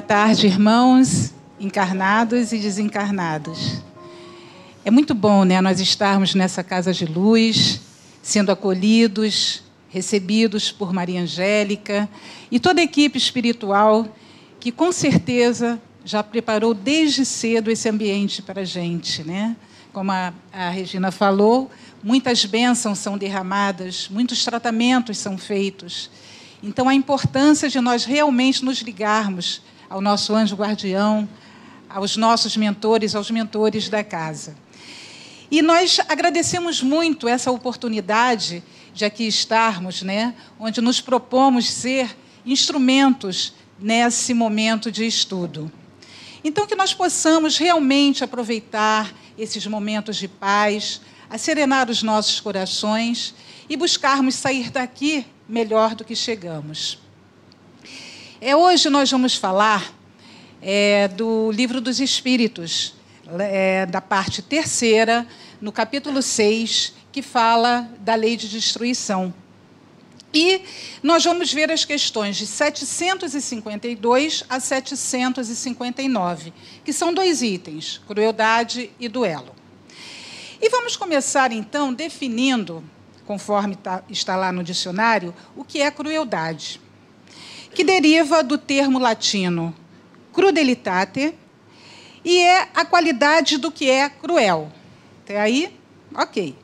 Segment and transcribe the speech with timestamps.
[0.00, 3.82] Boa tarde, irmãos, encarnados e desencarnados.
[4.82, 7.82] É muito bom, né, nós estarmos nessa casa de luz,
[8.22, 12.08] sendo acolhidos, recebidos por Maria Angélica
[12.50, 14.08] e toda a equipe espiritual
[14.58, 19.54] que com certeza já preparou desde cedo esse ambiente para a gente, né?
[19.92, 21.70] Como a, a Regina falou,
[22.02, 26.10] muitas bênçãos são derramadas, muitos tratamentos são feitos.
[26.62, 29.60] Então, a importância de nós realmente nos ligarmos
[29.90, 31.28] ao nosso anjo guardião,
[31.88, 34.54] aos nossos mentores, aos mentores da casa.
[35.50, 38.62] E nós agradecemos muito essa oportunidade
[38.94, 42.16] de aqui estarmos, né, onde nos propomos ser
[42.46, 45.70] instrumentos nesse momento de estudo.
[46.44, 51.00] Então, que nós possamos realmente aproveitar esses momentos de paz,
[51.36, 53.34] serenar os nossos corações
[53.68, 57.09] e buscarmos sair daqui melhor do que chegamos.
[58.42, 59.92] É, hoje nós vamos falar
[60.62, 62.94] é, do Livro dos Espíritos,
[63.38, 65.26] é, da parte terceira,
[65.60, 69.34] no capítulo 6, que fala da lei de destruição.
[70.32, 70.62] E
[71.02, 79.06] nós vamos ver as questões de 752 a 759, que são dois itens, crueldade e
[79.06, 79.54] duelo.
[80.62, 82.82] E vamos começar, então, definindo,
[83.26, 86.80] conforme tá, está lá no dicionário, o que é crueldade
[87.74, 89.74] que deriva do termo latino
[90.32, 91.34] crudelitate
[92.24, 94.70] e é a qualidade do que é cruel.
[95.24, 95.74] Até aí?
[96.14, 96.54] Ok.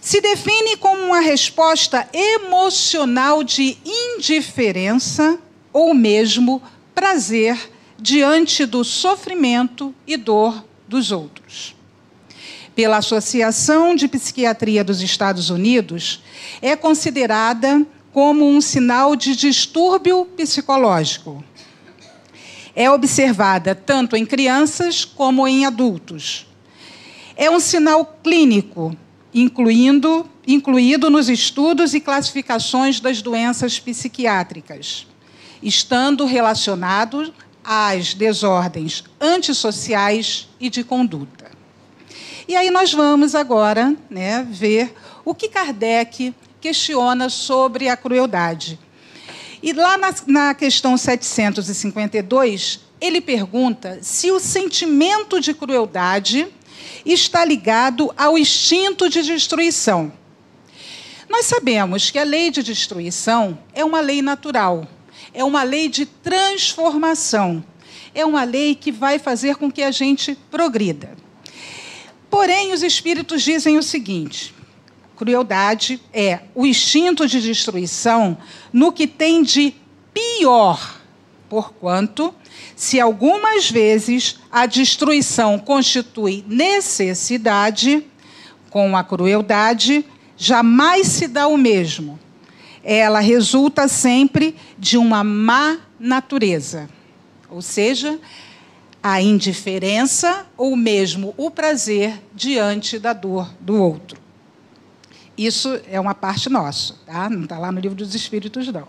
[0.00, 5.38] Se define como uma resposta emocional de indiferença
[5.72, 6.62] ou mesmo
[6.94, 11.74] prazer diante do sofrimento e dor dos outros.
[12.74, 16.22] Pela Associação de Psiquiatria dos Estados Unidos,
[16.60, 17.86] é considerada
[18.16, 21.44] como um sinal de distúrbio psicológico.
[22.74, 26.46] É observada tanto em crianças como em adultos.
[27.36, 28.96] É um sinal clínico,
[29.34, 35.06] incluindo, incluído nos estudos e classificações das doenças psiquiátricas,
[35.62, 41.50] estando relacionado às desordens antissociais e de conduta.
[42.48, 48.78] E aí nós vamos agora né, ver o que Kardec questiona sobre a crueldade.
[49.62, 56.46] E lá na, na questão 752, ele pergunta se o sentimento de crueldade
[57.04, 60.12] está ligado ao instinto de destruição.
[61.28, 64.86] Nós sabemos que a lei de destruição é uma lei natural,
[65.34, 67.64] é uma lei de transformação,
[68.14, 71.16] é uma lei que vai fazer com que a gente progrida.
[72.30, 74.54] Porém, os espíritos dizem o seguinte:
[75.16, 78.36] Crueldade é o instinto de destruição
[78.70, 79.74] no que tem de
[80.12, 81.00] pior,
[81.48, 82.34] porquanto,
[82.76, 88.04] se algumas vezes a destruição constitui necessidade,
[88.68, 90.04] com a crueldade
[90.36, 92.18] jamais se dá o mesmo.
[92.84, 96.90] Ela resulta sempre de uma má natureza,
[97.48, 98.20] ou seja,
[99.02, 104.25] a indiferença ou mesmo o prazer diante da dor do outro.
[105.36, 107.28] Isso é uma parte nossa, tá?
[107.28, 108.88] não está lá no livro dos Espíritos, não.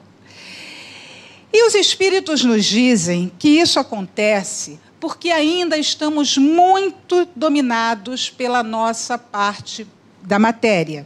[1.51, 9.17] E os Espíritos nos dizem que isso acontece porque ainda estamos muito dominados pela nossa
[9.17, 9.87] parte
[10.23, 11.05] da matéria.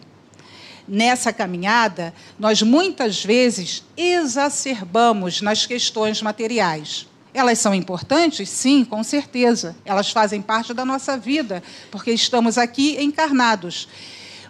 [0.87, 7.07] Nessa caminhada, nós muitas vezes exacerbamos nas questões materiais.
[7.33, 8.49] Elas são importantes?
[8.49, 9.75] Sim, com certeza.
[9.85, 13.87] Elas fazem parte da nossa vida, porque estamos aqui encarnados.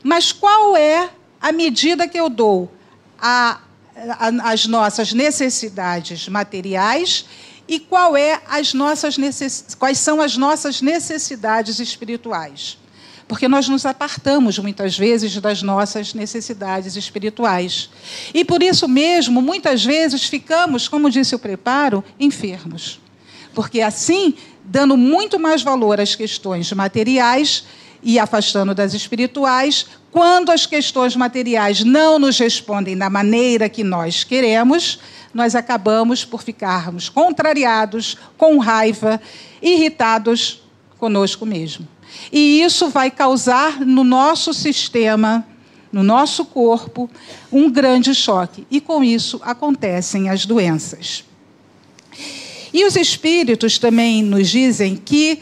[0.03, 1.09] Mas qual é
[1.39, 2.71] a medida que eu dou
[3.19, 7.25] às nossas necessidades materiais
[7.67, 9.75] e qual é as nossas necess...
[9.77, 12.77] quais são as nossas necessidades espirituais?
[13.27, 17.89] Porque nós nos apartamos muitas vezes das nossas necessidades espirituais.
[18.33, 22.99] E por isso mesmo, muitas vezes ficamos, como disse o preparo, enfermos.
[23.53, 24.33] Porque assim,
[24.65, 27.63] dando muito mais valor às questões materiais,
[28.03, 34.23] e afastando das espirituais, quando as questões materiais não nos respondem da maneira que nós
[34.23, 34.99] queremos,
[35.33, 39.21] nós acabamos por ficarmos contrariados, com raiva,
[39.61, 40.61] irritados
[40.97, 41.87] conosco mesmo.
[42.31, 45.45] E isso vai causar no nosso sistema,
[45.91, 47.09] no nosso corpo,
[47.51, 48.67] um grande choque.
[48.69, 51.23] E com isso acontecem as doenças.
[52.73, 55.39] E os espíritos também nos dizem que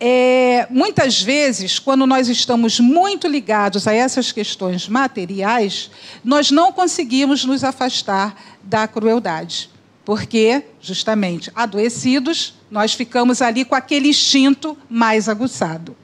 [0.00, 5.90] é, muitas vezes, quando nós estamos muito ligados a essas questões materiais,
[6.24, 9.68] nós não conseguimos nos afastar da crueldade.
[10.02, 15.94] Porque, justamente, adoecidos, nós ficamos ali com aquele instinto mais aguçado.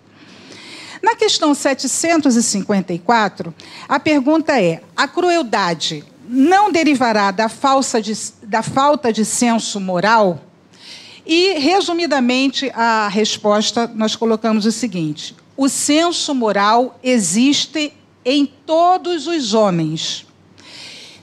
[1.03, 3.55] Na questão 754,
[3.89, 7.49] a pergunta é: a crueldade não derivará da,
[8.03, 10.46] de, da falta de senso moral?
[11.27, 17.93] E, resumidamente, a resposta nós colocamos o seguinte: o senso moral existe
[18.25, 20.25] em todos os homens.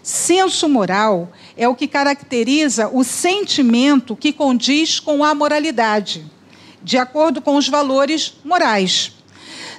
[0.02, 6.26] Senso moral é o que caracteriza o sentimento que condiz com a moralidade,
[6.84, 9.14] de acordo com os valores morais.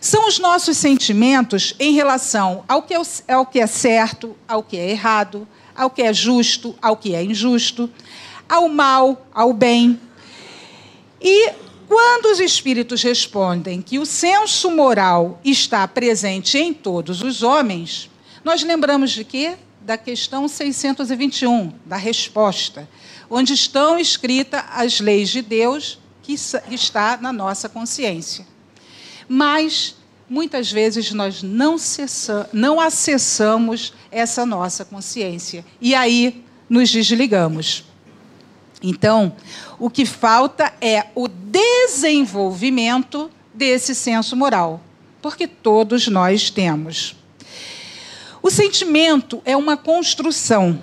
[0.00, 4.78] São os nossos sentimentos em relação ao que é, ao que é certo, ao que
[4.78, 7.90] é errado, ao que é justo, ao que é injusto,
[8.48, 10.00] ao mal, ao bem,
[11.24, 11.52] e
[11.88, 18.10] quando os espíritos respondem que o senso moral está presente em todos os homens,
[18.44, 19.56] nós lembramos de quê?
[19.80, 22.86] Da questão 621, da resposta,
[23.30, 26.34] onde estão escritas as leis de Deus que
[26.70, 28.46] está na nossa consciência.
[29.26, 29.96] Mas
[30.28, 37.84] muitas vezes nós não, cessamos, não acessamos essa nossa consciência e aí nos desligamos.
[38.86, 39.34] Então,
[39.78, 44.78] o que falta é o desenvolvimento desse senso moral,
[45.22, 47.16] porque todos nós temos.
[48.42, 50.78] O sentimento é uma construção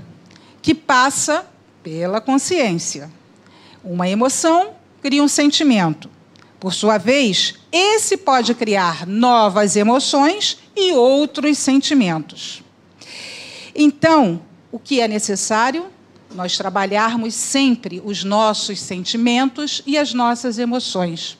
[0.63, 1.45] que passa
[1.83, 3.07] pela consciência.
[3.83, 6.09] Uma emoção cria um sentimento.
[6.59, 12.63] Por sua vez, esse pode criar novas emoções e outros sentimentos.
[13.75, 15.85] Então, o que é necessário?
[16.33, 21.37] Nós trabalharmos sempre os nossos sentimentos e as nossas emoções.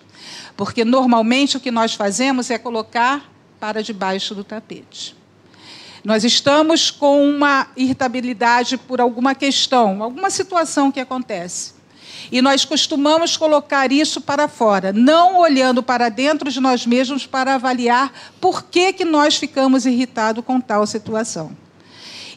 [0.55, 3.29] Porque normalmente o que nós fazemos é colocar
[3.59, 5.15] para debaixo do tapete.
[6.03, 11.73] Nós estamos com uma irritabilidade por alguma questão, alguma situação que acontece.
[12.31, 17.55] E nós costumamos colocar isso para fora, não olhando para dentro de nós mesmos para
[17.55, 21.55] avaliar por que, que nós ficamos irritados com tal situação.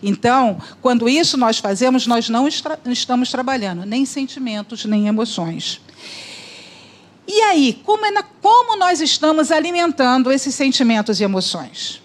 [0.07, 5.81] Então, quando isso nós fazemos, nós não estamos trabalhando nem sentimentos, nem emoções.
[7.27, 12.03] E aí, como, é na, como nós estamos alimentando esses sentimentos e emoções?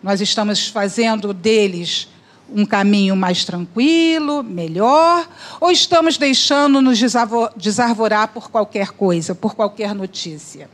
[0.00, 2.06] Nós estamos fazendo deles
[2.48, 5.28] um caminho mais tranquilo, melhor,
[5.60, 7.00] ou estamos deixando-nos
[7.56, 10.70] desarvorar por qualquer coisa, por qualquer notícia?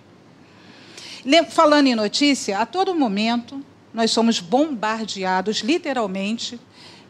[1.48, 3.64] Falando em notícia, a todo momento
[3.98, 6.60] nós somos bombardeados, literalmente,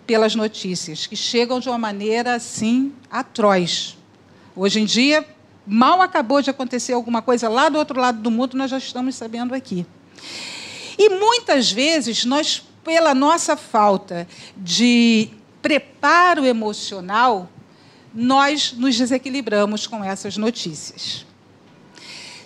[0.06, 3.94] pelas notícias, que chegam de uma maneira assim atroz.
[4.56, 5.23] Hoje em dia,
[5.66, 9.16] mal acabou de acontecer alguma coisa lá do outro lado do mundo, nós já estamos
[9.16, 9.85] sabendo aqui.
[10.97, 14.26] E muitas vezes nós, pela nossa falta
[14.57, 15.28] de
[15.61, 17.50] preparo emocional,
[18.14, 21.26] nós nos desequilibramos com essas notícias.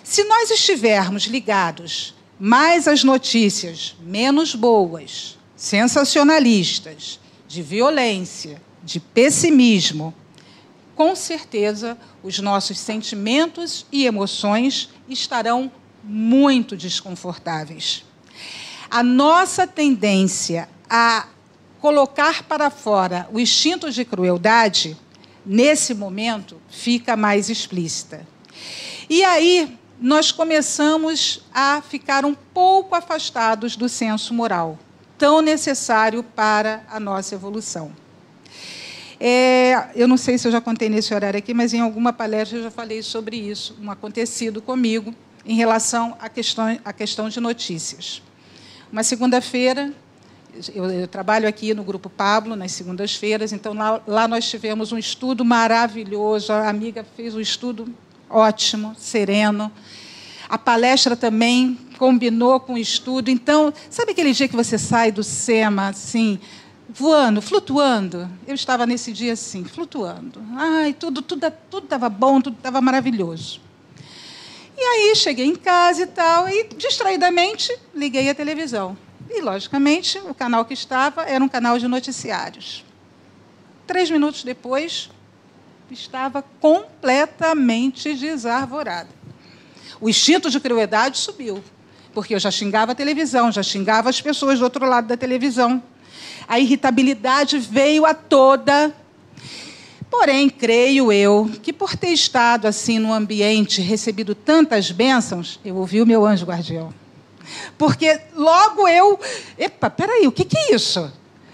[0.03, 2.13] Se nós estivermos ligados
[2.45, 10.13] mais as notícias menos boas, sensacionalistas, de violência, de pessimismo,
[10.93, 15.71] com certeza os nossos sentimentos e emoções estarão
[16.03, 18.03] muito desconfortáveis.
[18.91, 21.27] A nossa tendência a
[21.79, 24.97] colocar para fora o instinto de crueldade,
[25.45, 28.27] nesse momento, fica mais explícita.
[29.09, 34.77] E aí, nós começamos a ficar um pouco afastados do senso moral,
[35.17, 37.93] tão necessário para a nossa evolução.
[39.17, 42.57] É, eu não sei se eu já contei nesse horário aqui, mas em alguma palestra
[42.57, 47.39] eu já falei sobre isso, um acontecido comigo, em relação à questão, à questão de
[47.39, 48.21] notícias.
[48.91, 49.93] Uma segunda-feira,
[50.75, 54.97] eu, eu, trabalho aqui no Grupo Pablo, nas segundas-feiras, então lá, lá nós tivemos um
[54.97, 57.87] estudo maravilhoso, a amiga fez um estudo
[58.33, 59.71] ótimo, sereno.
[60.49, 63.29] A palestra também combinou com o estudo.
[63.29, 66.39] Então, sabe aquele dia que você sai do SEMA, assim,
[66.89, 68.29] voando, flutuando?
[68.47, 70.41] Eu estava nesse dia assim, flutuando.
[70.55, 73.61] Ai, tudo tudo tudo estava bom, tudo estava maravilhoso.
[74.77, 78.97] E aí cheguei em casa e tal, e distraidamente liguei a televisão.
[79.29, 82.83] E, logicamente, o canal que estava era um canal de noticiários.
[83.87, 85.09] Três minutos depois,
[85.91, 89.09] estava completamente desarvorada.
[89.99, 91.63] O instinto de crueldade subiu,
[92.13, 95.81] porque eu já xingava a televisão, já xingava as pessoas do outro lado da televisão.
[96.47, 98.93] A irritabilidade veio a toda.
[100.09, 106.01] Porém, creio eu que por ter estado assim no ambiente, recebido tantas bênçãos, eu ouvi
[106.01, 106.93] o meu anjo guardião.
[107.77, 109.19] Porque logo eu,
[109.57, 111.11] epa, peraí, o que, que é isso?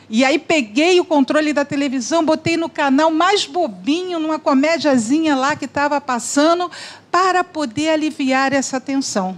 [0.10, 5.56] E aí peguei o controle da televisão, botei no canal mais bobinho, numa comédiazinha lá
[5.56, 6.70] que estava passando,
[7.12, 9.38] para poder aliviar essa tensão.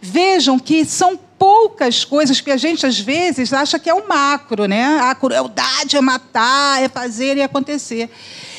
[0.00, 4.66] Vejam que são poucas coisas que a gente às vezes acha que é o macro,
[4.66, 5.00] né?
[5.00, 8.10] A crueldade é matar, é fazer e acontecer.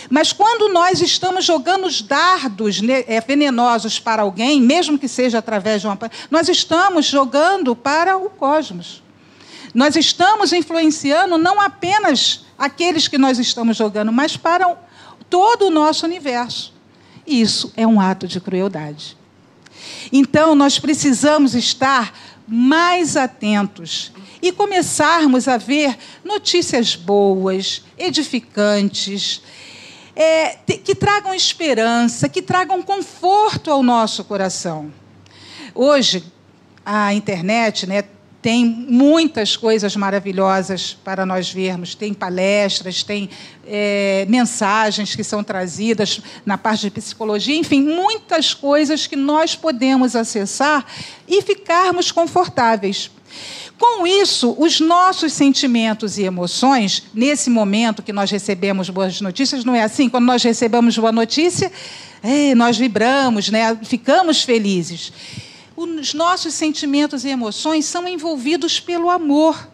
[0.09, 5.39] Mas quando nós estamos jogando os dardos né, é, venenosos para alguém, mesmo que seja
[5.39, 5.97] através de uma.
[6.29, 9.02] Nós estamos jogando para o cosmos.
[9.73, 14.77] Nós estamos influenciando não apenas aqueles que nós estamos jogando, mas para
[15.29, 16.73] todo o nosso universo.
[17.25, 19.17] Isso é um ato de crueldade.
[20.11, 22.13] Então, nós precisamos estar
[22.47, 24.11] mais atentos
[24.41, 29.41] e começarmos a ver notícias boas, edificantes,
[30.15, 34.93] é, que tragam esperança, que tragam conforto ao nosso coração.
[35.73, 36.23] Hoje,
[36.85, 38.03] a internet né,
[38.43, 41.95] tem muitas coisas maravilhosas para nós vermos.
[41.95, 43.29] Tem palestras, tem
[43.65, 50.13] é, mensagens que são trazidas na parte de psicologia, enfim, muitas coisas que nós podemos
[50.13, 50.85] acessar
[51.25, 53.09] e ficarmos confortáveis.
[53.79, 59.73] Com isso, os nossos sentimentos e emoções, nesse momento que nós recebemos boas notícias, não
[59.73, 60.09] é assim?
[60.09, 61.71] Quando nós recebemos boa notícia,
[62.21, 63.77] é, nós vibramos, né?
[63.83, 65.13] ficamos felizes
[65.75, 69.69] os nossos sentimentos e emoções são envolvidos pelo amor.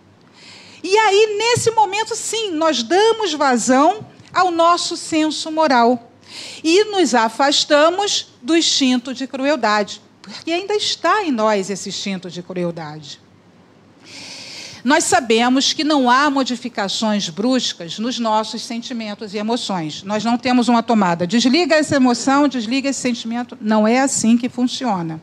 [0.84, 6.12] E aí, nesse momento, sim, nós damos vazão ao nosso senso moral
[6.64, 12.42] e nos afastamos do instinto de crueldade, porque ainda está em nós esse instinto de
[12.42, 13.20] crueldade.
[14.84, 20.04] Nós sabemos que não há modificações bruscas nos nossos sentimentos e emoções.
[20.04, 21.28] Nós não temos uma tomada.
[21.28, 23.58] Desliga essa emoção, desliga esse sentimento.
[23.60, 25.22] Não é assim que funciona.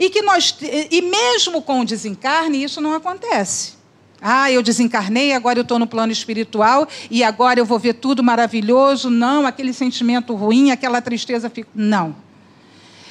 [0.00, 0.56] E que nós
[0.90, 3.74] e mesmo com o desencarne isso não acontece.
[4.22, 8.22] Ah, eu desencarnei, agora eu estou no plano espiritual e agora eu vou ver tudo
[8.22, 9.10] maravilhoso.
[9.10, 11.68] Não, aquele sentimento ruim, aquela tristeza fica.
[11.74, 12.16] Não.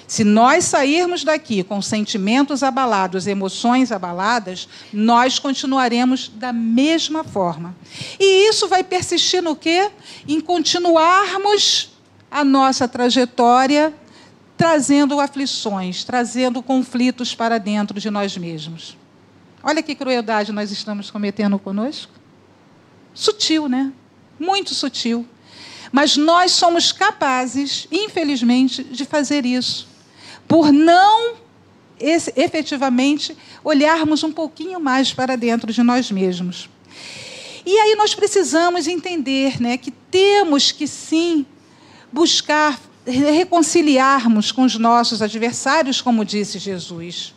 [0.08, 7.76] Se nós sairmos daqui com sentimentos abalados, emoções abaladas, nós continuaremos da mesma forma.
[8.20, 9.92] E isso vai persistir no quê?
[10.28, 11.92] Em continuarmos
[12.32, 13.94] a nossa trajetória
[14.60, 18.98] trazendo aflições, trazendo conflitos para dentro de nós mesmos.
[19.64, 22.12] Olha que crueldade nós estamos cometendo conosco.
[23.14, 23.90] Sutil, né?
[24.38, 25.26] Muito sutil.
[25.94, 29.88] Mas nós somos capazes, infelizmente, de fazer isso.
[30.46, 31.36] Por não
[31.98, 36.70] efetivamente olharmos um pouquinho mais para dentro de nós mesmos.
[37.66, 41.46] E aí nós precisamos entender né, que temos que sim
[42.12, 47.34] buscar reconciliarmos com os nossos adversários, como disse Jesus.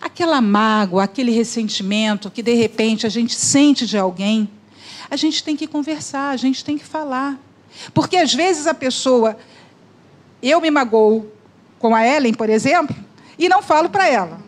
[0.00, 4.48] Aquela mágoa, aquele ressentimento que de repente a gente sente de alguém,
[5.10, 7.38] a gente tem que conversar, a gente tem que falar.
[7.92, 9.36] Porque às vezes a pessoa,
[10.42, 11.26] eu me magoo
[11.78, 12.94] com a Ellen, por exemplo,
[13.38, 14.40] e não falo para ela.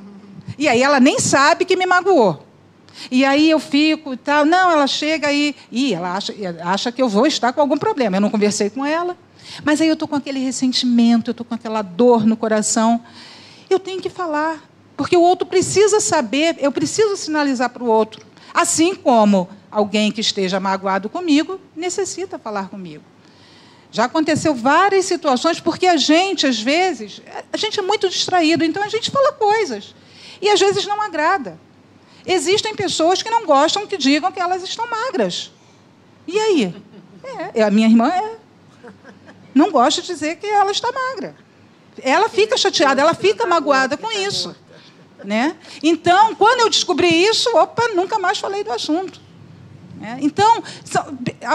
[0.58, 2.46] E aí ela nem sabe que me magoou.
[3.10, 4.44] E aí eu fico e tal.
[4.44, 5.56] Não, ela chega aí.
[5.70, 8.16] E ela acha, acha que eu vou estar com algum problema.
[8.16, 9.16] Eu não conversei com ela.
[9.64, 13.02] Mas aí eu estou com aquele ressentimento, eu estou com aquela dor no coração.
[13.68, 14.62] Eu tenho que falar,
[14.96, 18.24] porque o outro precisa saber, eu preciso sinalizar para o outro.
[18.54, 23.02] Assim como alguém que esteja magoado comigo necessita falar comigo.
[23.90, 27.20] Já aconteceu várias situações, porque a gente, às vezes,
[27.52, 29.94] a gente é muito distraído, então a gente fala coisas.
[30.40, 31.58] E às vezes não agrada.
[32.24, 35.50] Existem pessoas que não gostam que digam que elas estão magras.
[36.26, 36.74] E aí?
[37.54, 38.36] É, a minha irmã é
[39.54, 41.34] não gosta de dizer que ela está magra.
[42.02, 44.54] Ela fica chateada, ela fica magoada com isso.
[45.24, 45.56] Né?
[45.82, 49.20] Então, quando eu descobri isso, opa, nunca mais falei do assunto.
[50.02, 50.62] É, então,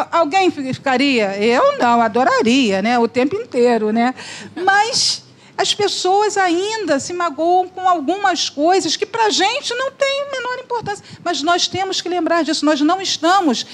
[0.10, 1.38] alguém ficaria?
[1.38, 2.98] Eu não, adoraria, né?
[2.98, 3.92] o tempo inteiro.
[3.92, 4.16] Né?
[4.56, 5.24] Mas
[5.58, 10.32] as pessoas ainda se magoam com algumas coisas que para a gente não tem a
[10.32, 11.04] menor importância.
[11.24, 13.66] Mas nós temos que lembrar disso, nós não estamos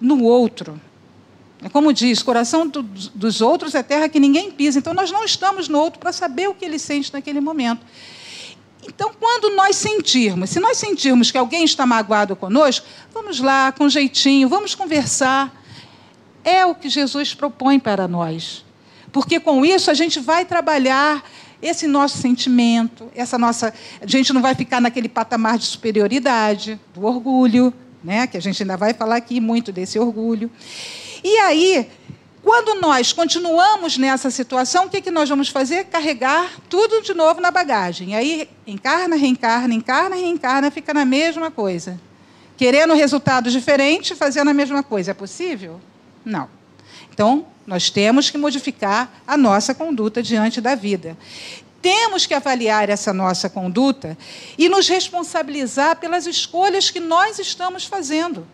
[0.00, 0.80] no outro.
[1.68, 4.78] Como diz, coração do, dos outros é terra que ninguém pisa.
[4.78, 7.84] Então, nós não estamos no outro para saber o que ele sente naquele momento.
[8.86, 13.88] Então, quando nós sentirmos, se nós sentirmos que alguém está magoado conosco, vamos lá, com
[13.88, 15.54] jeitinho, vamos conversar.
[16.42, 18.64] É o que Jesus propõe para nós.
[19.12, 21.22] Porque com isso a gente vai trabalhar
[21.60, 27.04] esse nosso sentimento, essa nossa, a gente não vai ficar naquele patamar de superioridade, do
[27.04, 28.26] orgulho, né?
[28.26, 30.50] Que a gente ainda vai falar aqui muito desse orgulho.
[31.22, 31.88] E aí,
[32.42, 35.84] Quando nós continuamos nessa situação, o que, que nós vamos fazer?
[35.84, 38.16] Carregar tudo de novo na bagagem.
[38.16, 42.00] Aí encarna, reencarna, encarna, reencarna, fica na mesma coisa.
[42.56, 45.10] Querendo resultados diferentes, fazendo a mesma coisa.
[45.10, 45.80] É possível?
[46.24, 46.48] Não.
[47.12, 51.18] Então, nós temos que modificar a nossa conduta diante da vida.
[51.82, 54.16] Temos que avaliar essa nossa conduta
[54.56, 58.46] e nos responsabilizar pelas escolhas que nós estamos fazendo.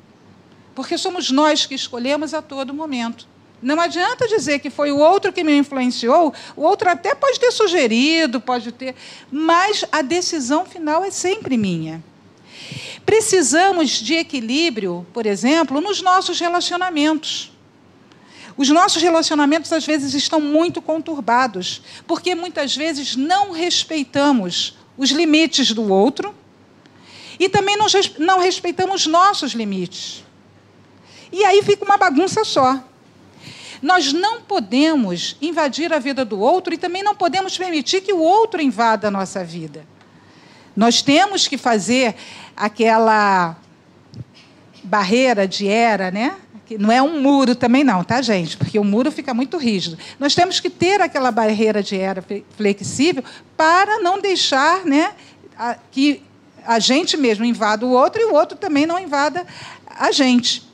[0.76, 3.26] Porque somos nós que escolhemos a todo momento.
[3.62, 7.50] Não adianta dizer que foi o outro que me influenciou, o outro até pode ter
[7.50, 8.94] sugerido, pode ter,
[9.32, 12.04] mas a decisão final é sempre minha.
[13.06, 17.50] Precisamos de equilíbrio, por exemplo, nos nossos relacionamentos.
[18.54, 25.72] Os nossos relacionamentos às vezes estão muito conturbados, porque muitas vezes não respeitamos os limites
[25.72, 26.34] do outro
[27.40, 27.78] e também
[28.18, 30.25] não respeitamos nossos limites.
[31.36, 32.82] E aí fica uma bagunça só.
[33.82, 38.18] Nós não podemos invadir a vida do outro e também não podemos permitir que o
[38.18, 39.84] outro invada a nossa vida.
[40.74, 42.14] Nós temos que fazer
[42.56, 43.54] aquela
[44.82, 46.36] barreira de era, né?
[46.64, 48.56] Que não é um muro também não, tá, gente?
[48.56, 49.98] Porque o muro fica muito rígido.
[50.18, 52.24] Nós temos que ter aquela barreira de era
[52.56, 53.22] flexível
[53.54, 55.12] para não deixar, né,
[55.90, 56.22] que
[56.64, 59.46] a gente mesmo invada o outro e o outro também não invada
[59.86, 60.65] a gente.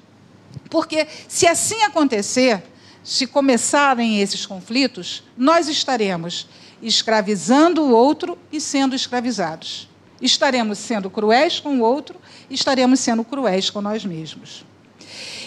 [0.73, 2.63] Porque se assim acontecer,
[3.05, 6.49] se começarem esses conflitos, nós estaremos
[6.81, 9.87] escravizando o outro e sendo escravizados.
[10.19, 14.65] Estaremos sendo cruéis com o outro estaremos sendo cruéis com nós mesmos.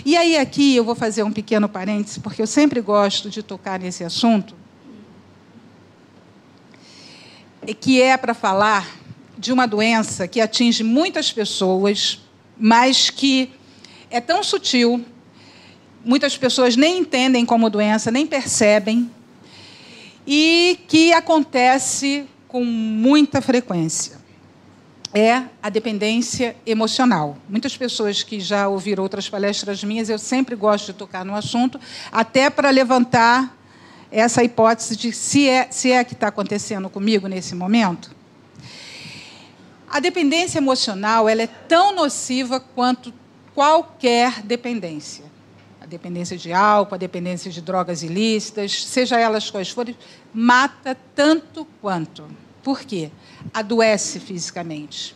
[0.06, 3.80] E aí, aqui, eu vou fazer um pequeno parêntese, porque eu sempre gosto de tocar
[3.80, 4.56] nesse assunto,
[7.80, 8.88] que é para falar
[9.36, 12.22] de uma doença que atinge muitas pessoas,
[12.56, 13.52] mas que
[14.12, 15.04] é tão sutil
[16.06, 19.10] muitas pessoas nem entendem como doença, nem percebem,
[20.26, 24.24] e que acontece com muita frequência.
[25.14, 27.38] É a dependência emocional.
[27.50, 31.80] Muitas pessoas que já ouviram outras palestras minhas, eu sempre gosto de tocar no assunto,
[32.12, 33.58] até para levantar
[34.12, 38.14] essa hipótese de se é, se é que está acontecendo comigo nesse momento.
[39.90, 43.14] A dependência emocional ela é tão nociva quanto
[43.54, 45.25] qualquer dependência
[45.86, 49.96] a dependência de álcool, a dependência de drogas ilícitas, seja elas quais forem,
[50.34, 52.28] mata tanto quanto.
[52.64, 53.12] Por quê?
[53.54, 55.16] Adoece fisicamente.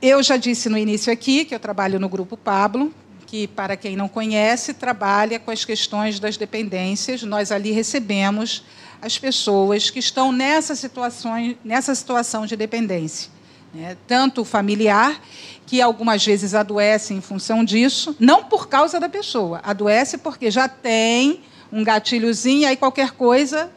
[0.00, 2.92] Eu já disse no início aqui que eu trabalho no Grupo Pablo,
[3.26, 7.22] que, para quem não conhece, trabalha com as questões das dependências.
[7.22, 8.62] Nós ali recebemos
[9.00, 13.33] as pessoas que estão nessa situação, nessa situação de dependência
[13.74, 13.96] né?
[14.06, 15.20] tanto familiar,
[15.66, 20.68] que algumas vezes adoece em função disso, não por causa da pessoa, adoece porque já
[20.68, 23.70] tem um gatilhozinho, aí qualquer coisa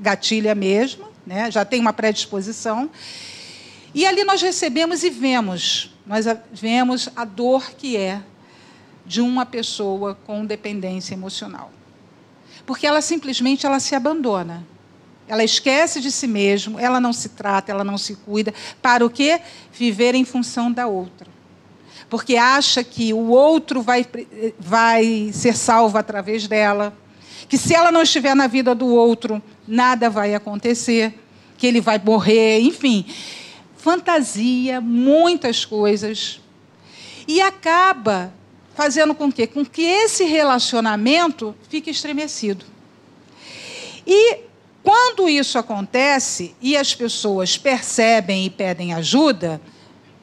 [0.00, 1.50] gatilha mesmo, né?
[1.50, 2.90] já tem uma predisposição.
[3.94, 8.20] E ali nós recebemos e vemos, nós vemos a dor que é
[9.06, 11.70] de uma pessoa com dependência emocional.
[12.66, 14.66] Porque ela simplesmente ela se abandona.
[15.28, 18.54] Ela esquece de si mesma, ela não se trata, ela não se cuida.
[18.80, 19.40] Para o quê?
[19.72, 21.26] Viver em função da outra.
[22.08, 24.06] Porque acha que o outro vai,
[24.58, 26.96] vai ser salvo através dela.
[27.48, 31.18] Que se ela não estiver na vida do outro, nada vai acontecer.
[31.58, 33.04] Que ele vai morrer, enfim.
[33.76, 36.40] Fantasia, muitas coisas.
[37.26, 38.32] E acaba
[38.76, 42.64] fazendo com que, com que esse relacionamento fique estremecido.
[44.06, 44.45] E
[44.86, 49.60] quando isso acontece e as pessoas percebem e pedem ajuda,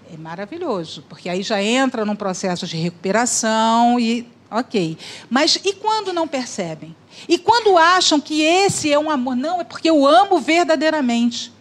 [0.10, 4.98] é maravilhoso, porque aí já entra num processo de recuperação e ok.
[5.30, 6.96] Mas e quando não percebem?
[7.28, 9.36] E quando acham que esse é um amor?
[9.36, 11.52] Não, é porque eu amo verdadeiramente.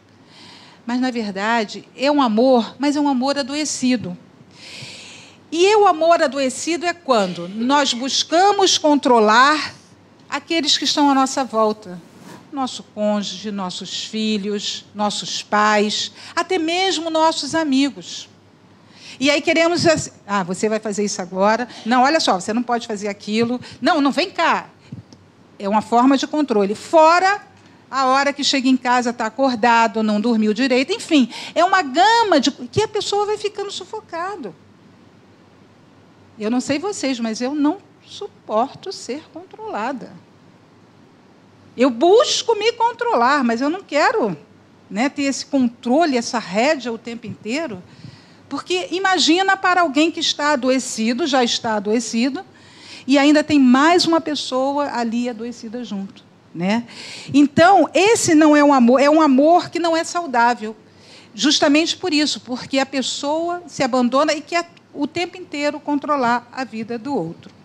[0.86, 4.16] Mas, na verdade, é um amor, mas é um amor adoecido.
[5.50, 9.74] E o amor adoecido é quando nós buscamos controlar
[10.30, 12.00] aqueles que estão à nossa volta
[12.52, 18.28] nosso cônjuge, nossos filhos, nossos pais, até mesmo nossos amigos.
[19.18, 19.84] E aí queremos,
[20.26, 21.68] ah, você vai fazer isso agora.
[21.84, 23.60] Não, olha só, você não pode fazer aquilo.
[23.80, 24.68] Não, não vem cá.
[25.58, 26.74] É uma forma de controle.
[26.74, 27.40] Fora
[27.90, 30.92] a hora que chega em casa, está acordado, não dormiu direito.
[30.92, 34.54] Enfim, é uma gama de que a pessoa vai ficando sufocado.
[36.38, 40.10] Eu não sei vocês, mas eu não suporto ser controlada.
[41.76, 44.36] Eu busco me controlar, mas eu não quero
[44.90, 47.82] né, ter esse controle, essa rédea o tempo inteiro.
[48.48, 52.44] Porque imagina para alguém que está adoecido, já está adoecido,
[53.06, 56.22] e ainda tem mais uma pessoa ali adoecida junto.
[56.54, 56.84] Né?
[57.32, 60.76] Então, esse não é um amor, é um amor que não é saudável.
[61.34, 66.62] Justamente por isso, porque a pessoa se abandona e quer o tempo inteiro controlar a
[66.62, 67.61] vida do outro.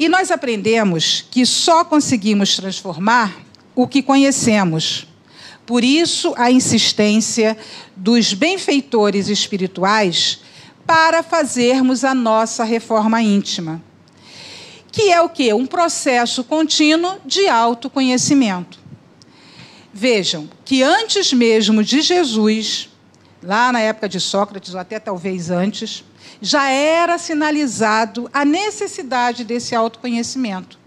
[0.00, 3.38] E nós aprendemos que só conseguimos transformar
[3.74, 5.06] o que conhecemos.
[5.66, 7.54] Por isso, a insistência
[7.94, 10.40] dos benfeitores espirituais
[10.86, 13.82] para fazermos a nossa reforma íntima,
[14.90, 15.52] que é o que?
[15.52, 18.80] Um processo contínuo de autoconhecimento.
[19.92, 22.88] Vejam que antes mesmo de Jesus,
[23.42, 26.02] lá na época de Sócrates, ou até talvez antes,
[26.40, 30.78] já era sinalizado a necessidade desse autoconhecimento.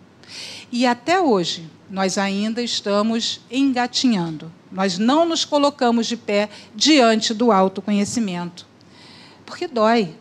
[0.71, 4.51] E até hoje, nós ainda estamos engatinhando.
[4.71, 8.65] Nós não nos colocamos de pé diante do autoconhecimento.
[9.45, 10.15] Porque dói.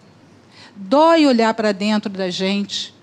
[0.77, 2.95] Dói olhar para dentro da gente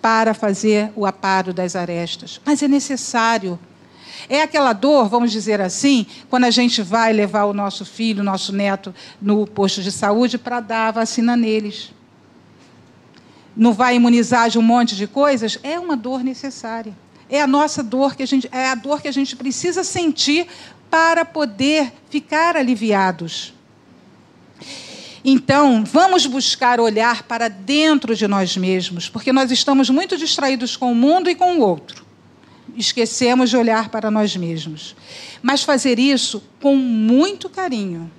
[0.00, 2.40] para fazer o aparo das arestas.
[2.44, 3.58] Mas é necessário.
[4.28, 8.24] É aquela dor, vamos dizer assim, quando a gente vai levar o nosso filho, o
[8.24, 11.92] nosso neto no posto de saúde para dar a vacina neles.
[13.56, 15.58] Não vai imunizar de um monte de coisas?
[15.62, 16.94] É uma dor necessária.
[17.28, 20.46] É a nossa dor que a gente é a dor que a gente precisa sentir
[20.90, 23.54] para poder ficar aliviados.
[25.24, 30.92] Então, vamos buscar olhar para dentro de nós mesmos, porque nós estamos muito distraídos com
[30.92, 32.03] o mundo e com o outro.
[32.76, 34.96] Esquecemos de olhar para nós mesmos.
[35.42, 38.10] Mas fazer isso com muito carinho,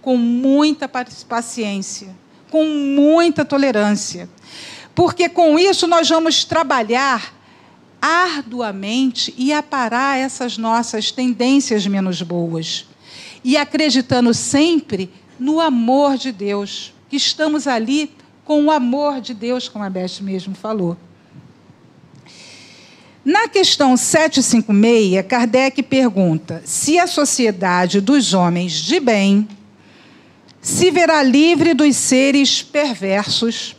[0.00, 2.14] com muita paciência,
[2.50, 4.28] com muita tolerância.
[4.94, 7.34] Porque com isso nós vamos trabalhar
[8.00, 12.86] arduamente e aparar essas nossas tendências menos boas.
[13.42, 18.12] E acreditando sempre no amor de Deus, que estamos ali
[18.44, 20.96] com o amor de Deus, como a Beth mesmo falou.
[23.24, 29.48] Na questão 756, Kardec pergunta se a sociedade dos homens de bem
[30.60, 33.74] se verá livre dos seres perversos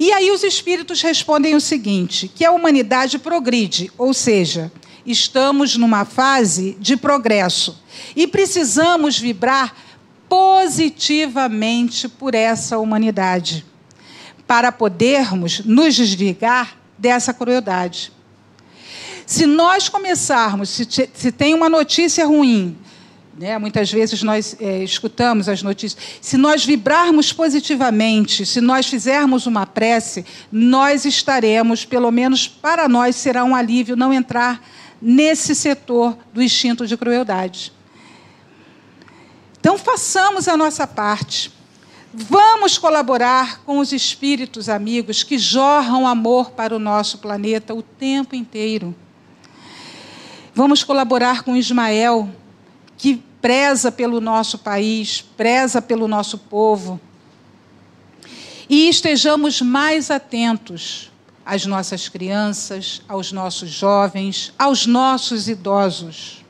[0.00, 4.72] e aí os espíritos respondem o seguinte: que a humanidade progride, ou seja,
[5.04, 7.78] estamos numa fase de progresso
[8.14, 9.76] e precisamos vibrar
[10.30, 13.66] positivamente por essa humanidade
[14.46, 18.15] para podermos nos desligar dessa crueldade.
[19.26, 22.78] Se nós começarmos, se, se tem uma notícia ruim,
[23.38, 23.58] né?
[23.58, 26.02] Muitas vezes nós é, escutamos as notícias.
[26.22, 33.14] Se nós vibrarmos positivamente, se nós fizermos uma prece, nós estaremos, pelo menos para nós,
[33.16, 34.64] será um alívio não entrar
[35.02, 37.72] nesse setor do instinto de crueldade.
[39.60, 41.52] Então, façamos a nossa parte.
[42.14, 48.34] Vamos colaborar com os espíritos amigos que jorram amor para o nosso planeta o tempo
[48.34, 48.94] inteiro.
[50.56, 52.30] Vamos colaborar com Ismael,
[52.96, 56.98] que preza pelo nosso país, preza pelo nosso povo.
[58.66, 61.12] E estejamos mais atentos
[61.44, 66.42] às nossas crianças, aos nossos jovens, aos nossos idosos.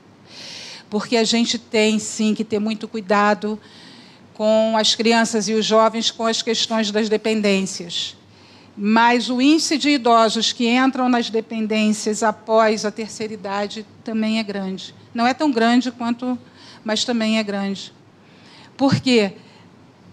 [0.88, 3.61] Porque a gente tem sim que ter muito cuidado
[4.35, 8.16] com as crianças e os jovens com as questões das dependências.
[8.77, 14.43] Mas o índice de idosos que entram nas dependências após a terceira idade também é
[14.43, 14.95] grande.
[15.15, 16.39] Não é tão grande quanto
[16.87, 17.93] mas também é grande.
[18.77, 19.33] Porque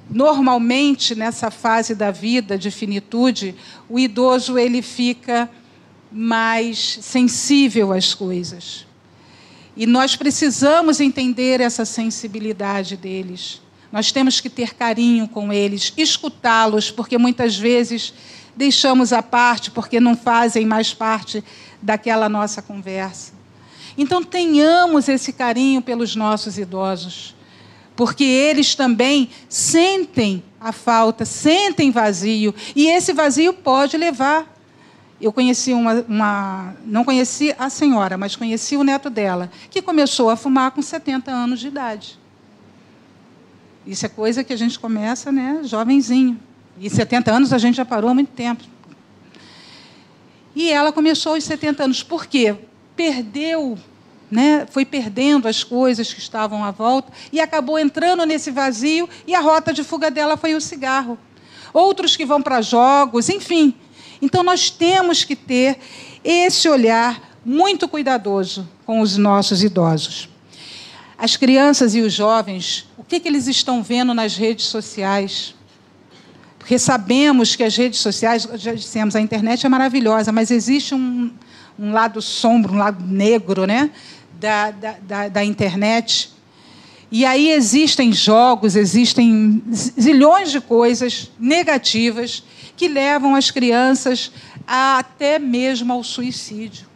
[0.10, 3.54] normalmente nessa fase da vida de finitude,
[3.88, 5.48] o idoso ele fica
[6.12, 8.88] mais sensível às coisas.
[9.78, 13.62] E nós precisamos entender essa sensibilidade deles.
[13.92, 18.16] Nós temos que ter carinho com eles, escutá-los, porque muitas vezes
[18.56, 21.44] deixamos à parte porque não fazem mais parte
[21.82, 23.34] daquela nossa conversa.
[23.98, 27.36] Então tenhamos esse carinho pelos nossos idosos,
[27.96, 34.52] porque eles também sentem a falta, sentem vazio, e esse vazio pode levar.
[35.22, 40.30] Eu conheci uma, uma, não conheci a senhora, mas conheci o neto dela, que começou
[40.30, 42.20] a fumar com 70 anos de idade.
[43.86, 46.40] Isso é coisa que a gente começa, né, jovenzinho.
[46.80, 48.64] E 70 anos a gente já parou há muito tempo.
[50.56, 52.04] E ela começou aos 70 anos.
[52.04, 52.56] Por quê?
[52.96, 53.78] perdeu,
[54.30, 59.36] né, foi perdendo as coisas que estavam à volta e acabou entrando nesse vazio e
[59.36, 61.18] a rota de fuga dela foi o cigarro.
[61.74, 63.74] Outros que vão para jogos, enfim.
[64.22, 65.78] Então nós temos que ter
[66.24, 70.30] esse olhar muito cuidadoso com os nossos idosos.
[71.18, 75.56] As crianças e os jovens, o que, que eles estão vendo nas redes sociais?
[76.64, 81.30] Porque sabemos que as redes sociais, já dissemos, a internet é maravilhosa, mas existe um,
[81.78, 83.92] um lado sombro, um lado negro né?
[84.40, 86.32] da, da, da, da internet.
[87.12, 92.46] E aí existem jogos, existem zilhões de coisas negativas
[92.78, 94.32] que levam as crianças
[94.66, 96.88] a, até mesmo ao suicídio.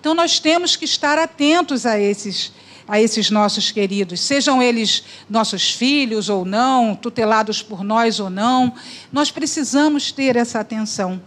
[0.00, 2.50] Então nós temos que estar atentos a esses
[2.88, 8.72] a esses nossos queridos, sejam eles nossos filhos ou não, tutelados por nós ou não,
[9.12, 11.20] nós precisamos ter essa atenção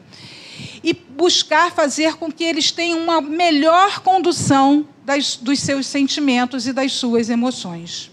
[0.84, 6.74] e buscar fazer com que eles tenham uma melhor condução das, dos seus sentimentos e
[6.74, 8.10] das suas emoções.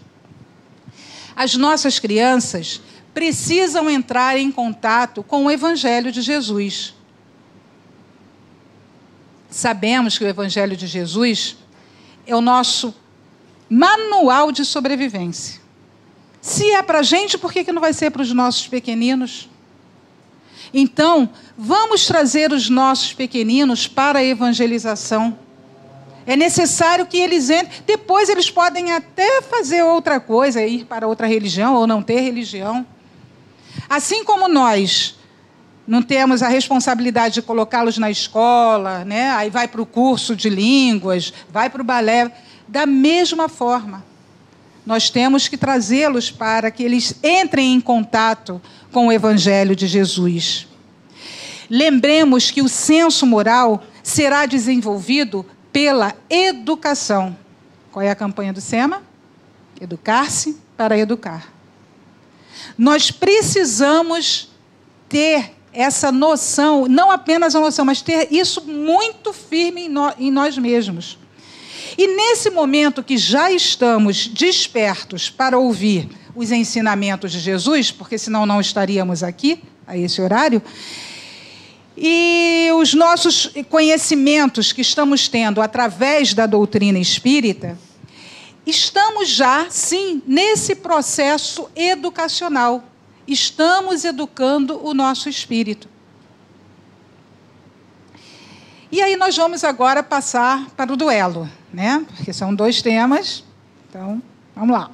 [1.35, 2.81] As nossas crianças
[3.13, 6.93] precisam entrar em contato com o Evangelho de Jesus.
[9.49, 11.57] Sabemos que o Evangelho de Jesus
[12.25, 12.93] é o nosso
[13.69, 15.61] manual de sobrevivência.
[16.41, 19.49] Se é para a gente, por que, que não vai ser para os nossos pequeninos?
[20.73, 25.37] Então, vamos trazer os nossos pequeninos para a evangelização.
[26.25, 27.71] É necessário que eles entrem.
[27.85, 32.85] Depois, eles podem até fazer outra coisa, ir para outra religião ou não ter religião.
[33.89, 35.17] Assim como nós
[35.87, 39.29] não temos a responsabilidade de colocá-los na escola, né?
[39.29, 42.29] aí vai para o curso de línguas, vai para o balé.
[42.67, 44.03] Da mesma forma,
[44.85, 50.67] nós temos que trazê-los para que eles entrem em contato com o Evangelho de Jesus.
[51.69, 57.37] Lembremos que o senso moral será desenvolvido pela educação.
[57.91, 59.03] Qual é a campanha do SEMA?
[59.79, 61.51] Educar-se para educar.
[62.77, 64.49] Nós precisamos
[65.09, 71.17] ter essa noção, não apenas a noção, mas ter isso muito firme em, nós mesmos.
[71.95, 78.45] E nesse momento que já estamos despertos para ouvir os ensinamentos de Jesus, porque senão
[78.45, 80.61] não estaríamos aqui a esse horário,
[81.95, 87.77] e os nossos conhecimentos que estamos tendo através da doutrina espírita,
[88.65, 92.83] estamos já, sim, nesse processo educacional.
[93.27, 95.89] Estamos educando o nosso espírito.
[98.91, 102.05] E aí nós vamos agora passar para o duelo, né?
[102.15, 103.43] Porque são dois temas.
[103.89, 104.21] Então,
[104.55, 104.91] vamos lá.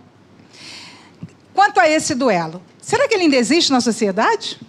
[1.53, 4.59] Quanto a esse duelo, será que ele ainda existe na sociedade?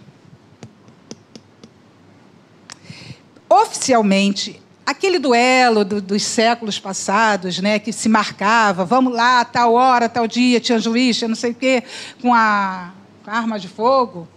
[3.49, 10.09] Oficialmente, aquele duelo do, dos séculos passados, né, que se marcava, vamos lá, tal hora,
[10.09, 11.83] tal dia, tinha juiz, não sei o quê,
[12.21, 12.93] com a,
[13.25, 14.29] com a arma de fogo.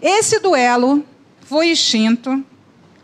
[0.00, 1.04] Esse duelo
[1.42, 2.44] foi extinto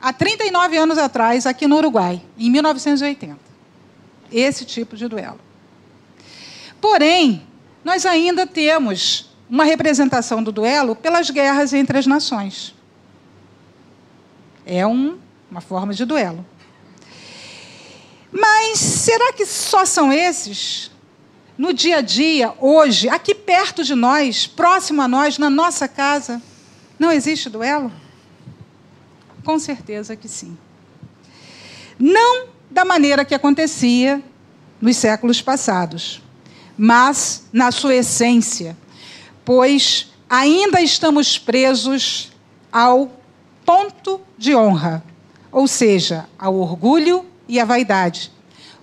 [0.00, 3.41] há 39 anos atrás, aqui no Uruguai, em 1980.
[4.32, 5.40] Esse tipo de duelo.
[6.80, 7.46] Porém,
[7.84, 12.74] nós ainda temos uma representação do duelo pelas guerras entre as nações.
[14.64, 15.18] É um,
[15.50, 16.44] uma forma de duelo.
[18.32, 20.90] Mas será que só são esses?
[21.58, 26.40] No dia a dia, hoje, aqui perto de nós, próximo a nós, na nossa casa,
[26.98, 27.92] não existe duelo?
[29.44, 30.56] Com certeza que sim.
[31.98, 34.22] Não da maneira que acontecia
[34.80, 36.22] nos séculos passados,
[36.76, 38.76] mas na sua essência,
[39.44, 42.32] pois ainda estamos presos
[42.72, 43.12] ao
[43.64, 45.04] ponto de honra,
[45.52, 48.32] ou seja, ao orgulho e à vaidade,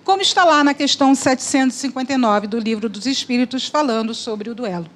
[0.04, 4.86] como está lá na questão 759 do Livro dos Espíritos, falando sobre o duelo.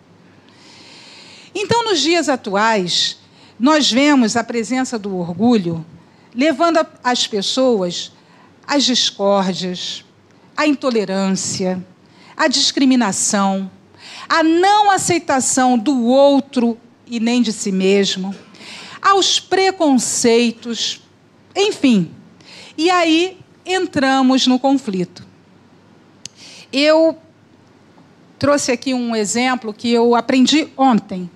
[1.53, 3.19] Então, nos dias atuais,
[3.59, 5.85] nós vemos a presença do orgulho
[6.33, 8.14] levando as pessoas
[8.67, 10.05] às discórdias,
[10.57, 11.85] à intolerância,
[12.37, 13.71] à discriminação,
[14.29, 18.35] à não aceitação do outro e nem de si mesmo,
[19.01, 21.03] aos preconceitos,
[21.55, 22.11] enfim.
[22.77, 25.25] E aí entramos no conflito.
[26.73, 27.17] Eu
[28.39, 31.31] trouxe aqui um exemplo que eu aprendi ontem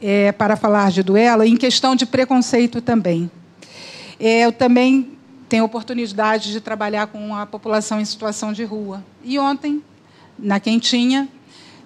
[0.00, 3.30] é, para falar de duelo, em questão de preconceito também.
[4.18, 5.18] É, eu também
[5.50, 9.04] tenho oportunidade de trabalhar com a população em situação de rua.
[9.24, 9.82] E ontem,
[10.38, 11.28] na Quentinha,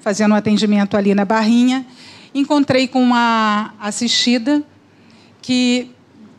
[0.03, 1.87] fazendo um atendimento ali na Barrinha,
[2.35, 4.63] encontrei com uma assistida
[5.41, 5.91] que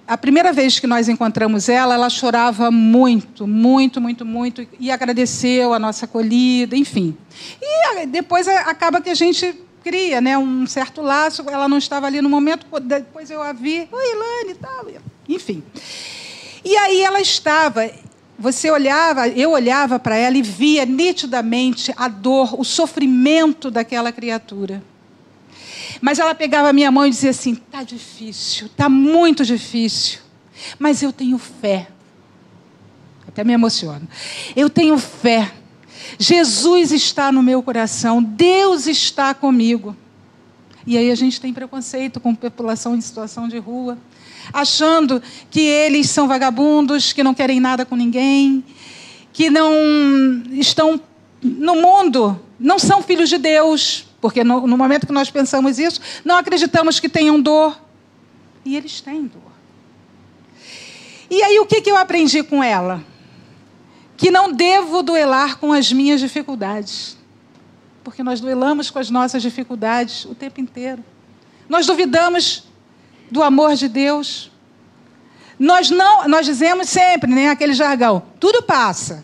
[0.07, 5.73] a primeira vez que nós encontramos ela, ela chorava muito, muito, muito, muito e agradeceu
[5.73, 7.17] a nossa acolhida, enfim.
[7.59, 9.51] E depois acaba que a gente
[9.83, 11.43] cria né, um certo laço.
[11.49, 14.85] Ela não estava ali no momento, depois eu a vi, oi, Ilane tal.
[15.27, 15.63] Enfim.
[16.65, 17.91] E aí ela estava,
[18.39, 24.83] você olhava, eu olhava para ela e via nitidamente a dor, o sofrimento daquela criatura.
[26.01, 30.19] Mas ela pegava a minha mão e dizia assim: tá difícil, tá muito difícil,
[30.79, 31.87] mas eu tenho fé.
[33.27, 34.07] Até me emociono.
[34.55, 35.51] Eu tenho fé.
[36.17, 39.95] Jesus está no meu coração, Deus está comigo.
[40.87, 43.97] E aí a gente tem preconceito com população em situação de rua,
[44.51, 48.63] achando que eles são vagabundos, que não querem nada com ninguém,
[49.31, 49.73] que não
[50.51, 50.99] estão
[51.41, 55.99] no mundo, não são filhos de Deus, porque no, no momento que nós pensamos isso,
[56.23, 57.79] não acreditamos que tenham dor.
[58.63, 59.41] E eles têm dor.
[61.29, 63.03] E aí o que, que eu aprendi com ela?
[64.17, 67.17] Que não devo duelar com as minhas dificuldades
[68.05, 71.03] porque nós duelamos com as nossas dificuldades o tempo inteiro.
[71.67, 72.65] Nós duvidamos
[73.29, 74.51] do amor de Deus.
[75.57, 79.23] Nós não, nós dizemos sempre, né, aquele jargão, tudo passa.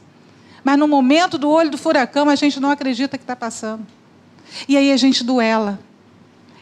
[0.64, 3.86] Mas no momento do olho do furacão a gente não acredita que está passando.
[4.68, 5.80] E aí a gente duela.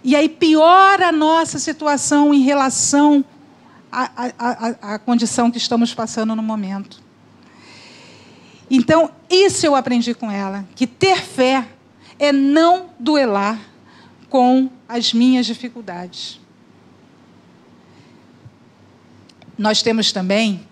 [0.03, 3.23] E aí piora a nossa situação em relação
[3.91, 7.01] à, à, condição que estamos passando no momento.
[8.71, 11.67] Então, isso eu aprendi com ela, que ter fé
[12.19, 13.59] é não duelar
[14.29, 16.39] com as minhas dificuldades.
[19.59, 20.65] Nós temos também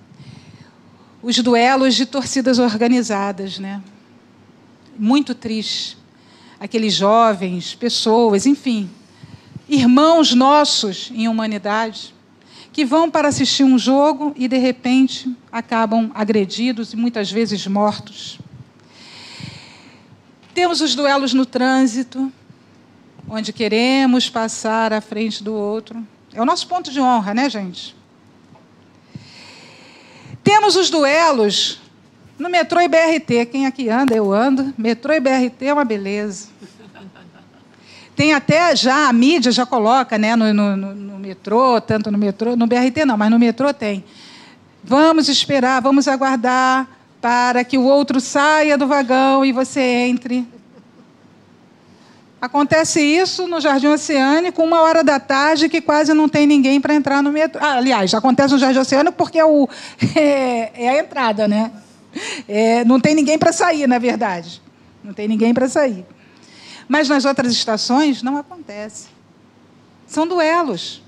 [1.21, 3.84] os duelos de torcidas organizadas, né?
[4.97, 5.97] Muito triste.
[6.58, 8.89] Aqueles jovens, pessoas, enfim,
[9.67, 12.15] irmãos nossos em humanidade,
[12.71, 18.39] que vão para assistir um jogo e, de repente, acabam agredidos e muitas vezes mortos.
[20.54, 22.32] Temos os duelos no trânsito,
[23.28, 26.08] onde queremos passar à frente do outro.
[26.34, 27.97] É o nosso ponto de honra, né, gente?
[30.47, 31.77] Temos os duelos
[32.39, 33.47] no metrô e BRT.
[33.51, 34.73] Quem aqui anda, eu ando.
[34.77, 36.47] Metrô e BRT é uma beleza.
[38.15, 42.55] Tem até já, a mídia já coloca né, no, no, no metrô, tanto no metrô,
[42.55, 44.05] no BRT não, mas no metrô tem.
[44.81, 46.88] Vamos esperar, vamos aguardar
[47.19, 50.47] para que o outro saia do vagão e você entre.
[52.39, 56.93] Acontece isso no Jardim Oceânico, uma hora da tarde, que quase não tem ninguém para
[56.93, 57.60] entrar no metrô.
[57.63, 59.67] Ah, aliás, acontece no Jardim Oceânico porque é, o,
[60.15, 61.71] é, é a entrada, né?
[62.47, 64.62] É, não tem ninguém para sair, na verdade.
[65.04, 66.06] Não tem ninguém para sair.
[66.88, 69.08] Mas nas outras estações não acontece.
[70.06, 71.02] São duelos.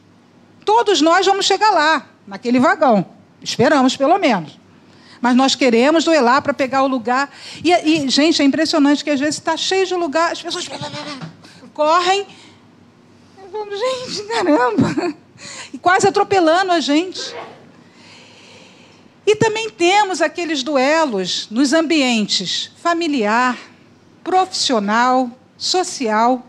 [0.65, 3.05] Todos nós vamos chegar lá, naquele vagão.
[3.41, 4.58] Esperamos, pelo menos.
[5.21, 7.29] Mas nós queremos duelar para pegar o lugar.
[7.63, 10.67] E, e, gente, é impressionante que às vezes está cheio de lugar, as pessoas
[11.73, 12.25] correm.
[13.51, 15.15] Vamos, gente, caramba!
[15.73, 17.33] E quase atropelando a gente.
[19.25, 23.57] E também temos aqueles duelos nos ambientes familiar,
[24.23, 26.45] profissional, social.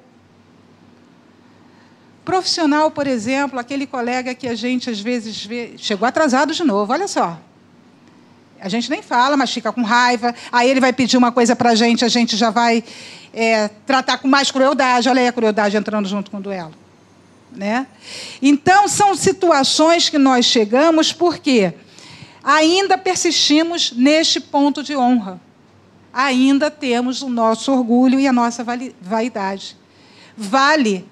[2.25, 6.93] Profissional, por exemplo, aquele colega que a gente às vezes vê, chegou atrasado de novo,
[6.93, 7.39] olha só.
[8.61, 10.35] A gente nem fala, mas fica com raiva.
[10.53, 12.85] Aí ele vai pedir uma coisa para a gente, a gente já vai
[13.33, 15.09] é, tratar com mais crueldade.
[15.09, 16.73] Olha aí a crueldade entrando junto com o duelo.
[17.53, 17.87] Né?
[18.41, 21.75] Então, são situações que nós chegamos porque
[22.45, 25.41] ainda persistimos neste ponto de honra.
[26.13, 28.65] Ainda temos o nosso orgulho e a nossa
[29.01, 29.77] vaidade.
[30.37, 31.09] Vale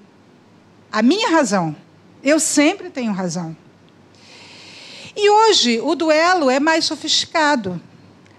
[0.91, 1.75] a minha razão.
[2.23, 3.55] Eu sempre tenho razão.
[5.15, 7.81] E hoje o duelo é mais sofisticado.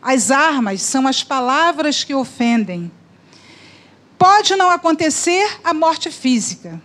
[0.01, 2.91] As armas são as palavras que ofendem.
[4.19, 6.81] Pode não acontecer a morte física,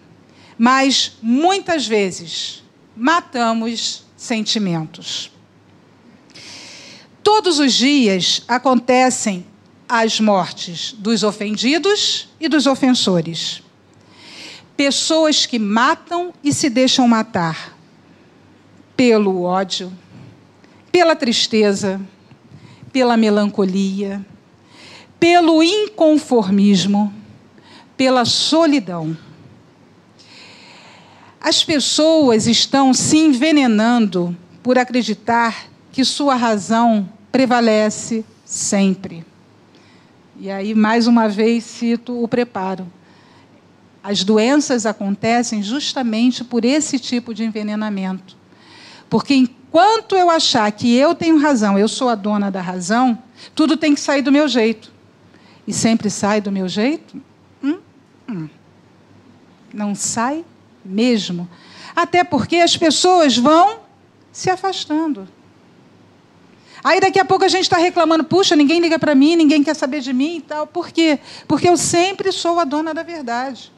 [0.57, 2.63] mas muitas vezes
[2.95, 5.31] matamos sentimentos.
[7.23, 9.45] Todos os dias acontecem
[9.87, 13.61] as mortes dos ofendidos e dos ofensores.
[14.75, 17.74] Pessoas que matam e se deixam matar
[18.95, 19.91] pelo ódio,
[20.91, 21.99] pela tristeza,
[22.91, 24.25] pela melancolia,
[25.19, 27.13] pelo inconformismo,
[27.97, 29.17] pela solidão.
[31.41, 39.25] As pessoas estão se envenenando por acreditar que sua razão prevalece sempre.
[40.39, 42.87] E aí, mais uma vez, cito o preparo.
[44.03, 48.37] As doenças acontecem justamente por esse tipo de envenenamento.
[49.15, 53.17] Porque enquanto eu achar que eu tenho razão, eu sou a dona da razão,
[53.55, 54.91] tudo tem que sair do meu jeito.
[55.65, 57.23] E sempre sai do meu jeito?
[57.63, 57.77] Hum,
[58.27, 58.49] hum.
[59.73, 60.43] Não sai
[60.83, 61.47] mesmo.
[61.95, 63.79] Até porque as pessoas vão
[64.33, 65.29] se afastando.
[66.83, 69.75] Aí daqui a pouco a gente está reclamando, puxa, ninguém liga para mim, ninguém quer
[69.77, 70.67] saber de mim e tal.
[70.67, 71.19] Por quê?
[71.47, 73.71] Porque eu sempre sou a dona da verdade.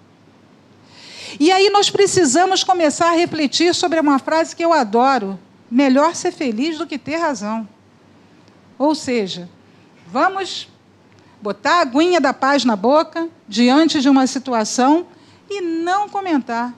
[1.40, 6.32] E aí nós precisamos começar a refletir sobre uma frase que eu adoro: melhor ser
[6.32, 7.68] feliz do que ter razão.
[8.78, 9.50] Ou seja,
[10.08, 10.70] vamos
[11.42, 15.08] botar a aguinha da paz na boca diante de uma situação
[15.50, 16.74] e não comentar.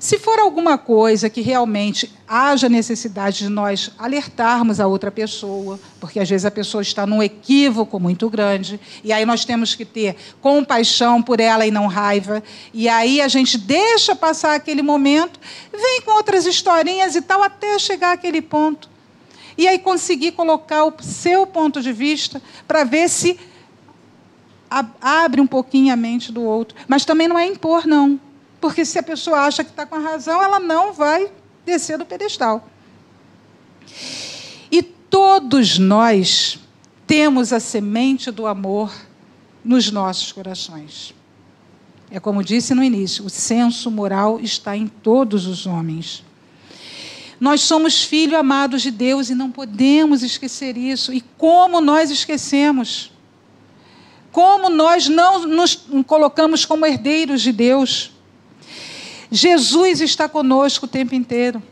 [0.00, 6.18] Se for alguma coisa que realmente haja necessidade de nós alertarmos a outra pessoa, porque
[6.18, 10.16] às vezes a pessoa está num equívoco muito grande, e aí nós temos que ter
[10.40, 12.42] compaixão por ela e não raiva,
[12.72, 15.38] e aí a gente deixa passar aquele momento,
[15.70, 18.88] vem com outras historinhas e tal, até chegar àquele ponto.
[19.58, 23.38] E aí conseguir colocar o seu ponto de vista para ver se
[24.98, 26.74] abre um pouquinho a mente do outro.
[26.88, 28.18] Mas também não é impor, não.
[28.60, 31.30] Porque se a pessoa acha que está com a razão, ela não vai
[31.64, 32.68] descer do pedestal.
[34.70, 36.58] E todos nós
[37.06, 38.92] temos a semente do amor
[39.64, 41.14] nos nossos corações.
[42.10, 46.24] É como disse no início, o senso moral está em todos os homens.
[47.38, 51.12] Nós somos filhos amados de Deus e não podemos esquecer isso.
[51.12, 53.10] E como nós esquecemos?
[54.30, 55.74] Como nós não nos
[56.06, 58.12] colocamos como herdeiros de Deus?
[59.30, 61.62] Jesus está conosco o tempo inteiro.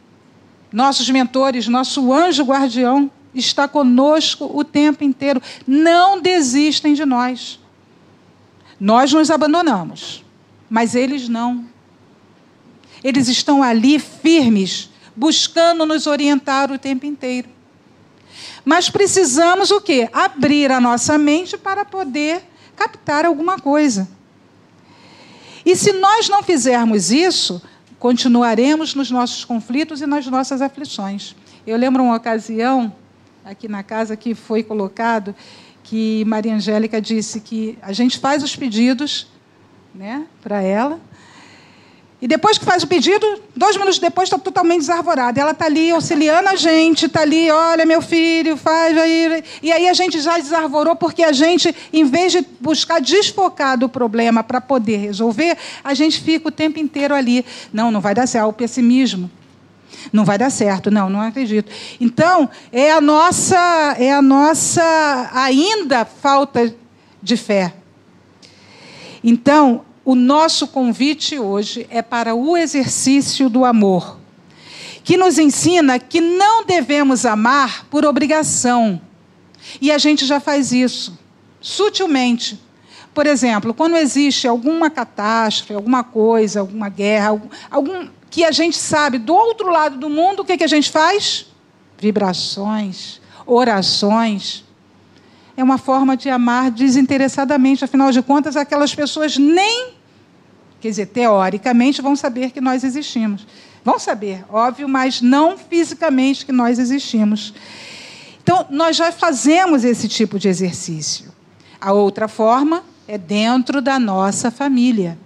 [0.73, 5.43] Nossos mentores, nosso anjo guardião está conosco o tempo inteiro.
[5.67, 7.59] Não desistem de nós.
[8.79, 10.25] Nós nos abandonamos,
[10.71, 11.67] mas eles não.
[13.03, 17.49] Eles estão ali firmes, buscando nos orientar o tempo inteiro.
[18.65, 20.09] Mas precisamos o quê?
[20.13, 22.43] Abrir a nossa mente para poder
[22.77, 24.09] captar alguma coisa.
[25.69, 27.61] E se nós não fizermos isso,
[27.99, 31.37] continuaremos nos nossos conflitos e nas nossas aflições.
[31.67, 32.91] Eu lembro uma ocasião,
[33.45, 35.37] aqui na casa, que foi colocado,
[35.85, 39.27] que Maria Angélica disse que a gente faz os pedidos
[39.95, 40.99] né, para ela,
[42.21, 45.41] e depois que faz o pedido, dois minutos depois está totalmente desarvorada.
[45.41, 49.45] Ela está ali auxiliando a gente, está ali, olha, meu filho, faz aí.
[49.63, 53.89] E aí a gente já desarvorou, porque a gente, em vez de buscar desfocar do
[53.89, 57.47] problema para poder resolver, a gente fica o tempo inteiro ali.
[57.73, 58.49] Não, não vai dar certo.
[58.49, 59.31] O pessimismo.
[60.13, 61.71] Não vai dar certo, não, não acredito.
[62.01, 66.75] Então, é a nossa, é a nossa ainda falta
[67.23, 67.75] de fé.
[69.23, 74.19] Então, o nosso convite hoje é para o exercício do amor,
[75.05, 79.03] que nos ensina que não devemos amar por obrigação.
[79.83, 81.19] E a gente já faz isso,
[81.61, 82.59] sutilmente.
[83.13, 89.19] Por exemplo, quando existe alguma catástrofe, alguma coisa, alguma guerra, algum, que a gente sabe
[89.19, 91.49] do outro lado do mundo, o que, que a gente faz?
[91.99, 94.65] Vibrações, orações
[95.55, 97.85] é uma forma de amar desinteressadamente.
[97.85, 99.98] Afinal de contas, aquelas pessoas nem
[100.81, 103.47] Quer dizer, teoricamente vão saber que nós existimos.
[103.85, 107.55] Vão saber, óbvio, mas não fisicamente que nós existimos.
[108.43, 111.33] Então, nós já fazemos esse tipo de exercício.
[111.81, 115.19] A outra forma é dentro da nossa família.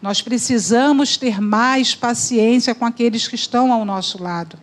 [0.00, 4.58] Nós precisamos ter mais paciência com aqueles que estão ao nosso lado.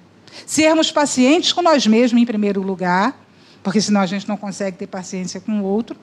[0.46, 3.20] Sermos pacientes com nós mesmos, em primeiro lugar,
[3.62, 5.98] porque senão a gente não consegue ter paciência com o outro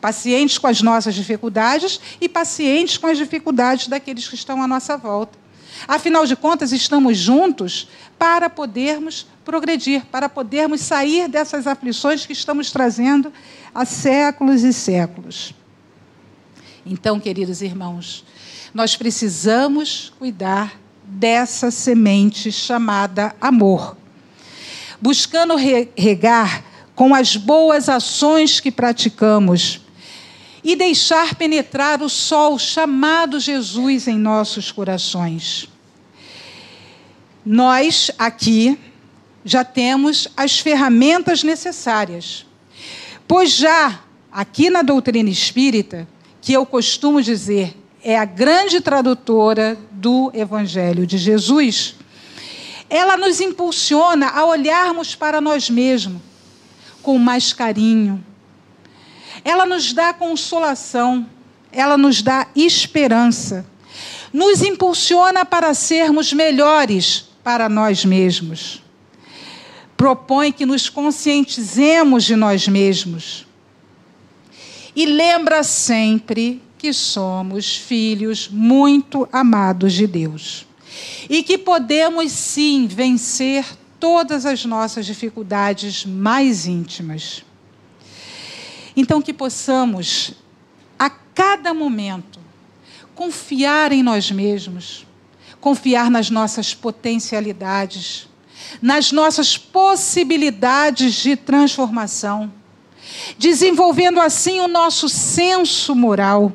[0.00, 4.96] pacientes com as nossas dificuldades e pacientes com as dificuldades daqueles que estão à nossa
[4.96, 5.38] volta.
[5.88, 7.88] Afinal de contas, estamos juntos
[8.18, 13.32] para podermos progredir, para podermos sair dessas aflições que estamos trazendo
[13.74, 15.54] há séculos e séculos.
[16.86, 18.24] Então, queridos irmãos,
[18.72, 23.96] nós precisamos cuidar dessa semente chamada amor,
[25.00, 25.54] buscando
[25.96, 26.64] regar
[26.94, 29.80] com as boas ações que praticamos
[30.64, 35.68] e deixar penetrar o sol chamado Jesus em nossos corações.
[37.44, 38.78] Nós aqui
[39.44, 42.46] já temos as ferramentas necessárias,
[43.28, 44.00] pois já
[44.32, 46.08] aqui na doutrina espírita,
[46.40, 51.94] que eu costumo dizer é a grande tradutora do Evangelho de Jesus,
[52.90, 56.20] ela nos impulsiona a olharmos para nós mesmos
[57.02, 58.24] com mais carinho,
[59.44, 61.28] ela nos dá consolação,
[61.70, 63.66] ela nos dá esperança,
[64.32, 68.82] nos impulsiona para sermos melhores para nós mesmos.
[69.96, 73.46] Propõe que nos conscientizemos de nós mesmos.
[74.96, 80.66] E lembra sempre que somos filhos muito amados de Deus.
[81.28, 83.64] E que podemos sim vencer
[83.98, 87.44] todas as nossas dificuldades mais íntimas.
[88.96, 90.34] Então, que possamos,
[90.98, 92.38] a cada momento,
[93.14, 95.06] confiar em nós mesmos,
[95.60, 98.28] confiar nas nossas potencialidades,
[98.80, 102.52] nas nossas possibilidades de transformação,
[103.36, 106.52] desenvolvendo assim o nosso senso moral.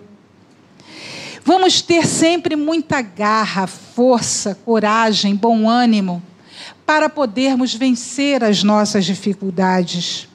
[1.43, 6.21] Vamos ter sempre muita garra, força, coragem, bom ânimo
[6.85, 10.28] para podermos vencer as nossas dificuldades.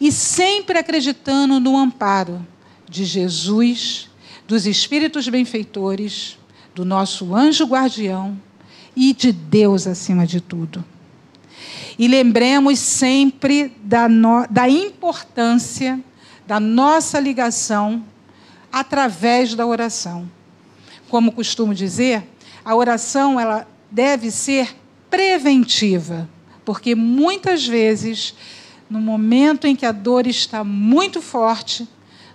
[0.00, 2.46] E sempre acreditando no amparo
[2.88, 4.08] de Jesus,
[4.46, 6.38] dos espíritos benfeitores,
[6.74, 8.40] do nosso anjo guardião
[8.94, 10.84] e de Deus acima de tudo.
[11.98, 15.98] E lembremos sempre da, no, da importância
[16.46, 18.04] da nossa ligação
[18.72, 20.30] através da oração.
[21.10, 22.26] Como costumo dizer,
[22.64, 24.74] a oração ela deve ser
[25.10, 26.28] preventiva,
[26.64, 28.34] porque muitas vezes,
[28.88, 31.86] no momento em que a dor está muito forte,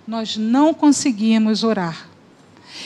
[0.06, 2.08] nós não conseguimos orar.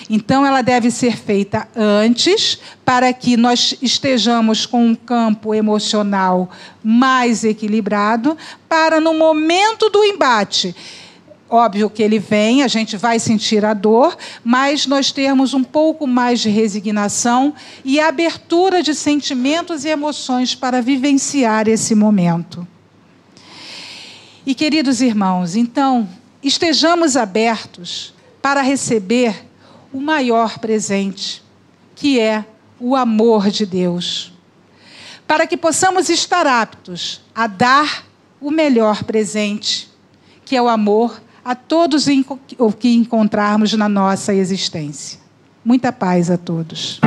[0.09, 6.51] Então, ela deve ser feita antes, para que nós estejamos com um campo emocional
[6.83, 8.37] mais equilibrado,
[8.69, 10.75] para no momento do embate.
[11.51, 16.07] Óbvio que ele vem, a gente vai sentir a dor, mas nós termos um pouco
[16.07, 22.67] mais de resignação e abertura de sentimentos e emoções para vivenciar esse momento.
[24.49, 26.09] E queridos irmãos, então,
[26.43, 29.45] estejamos abertos para receber
[29.93, 31.43] o maior presente,
[31.95, 32.47] que é
[32.81, 34.33] o amor de Deus.
[35.27, 38.07] Para que possamos estar aptos a dar
[38.41, 39.91] o melhor presente,
[40.47, 42.07] que é o amor a todos
[42.57, 45.21] o que encontrarmos na nossa existência.
[45.63, 46.99] Muita paz a todos.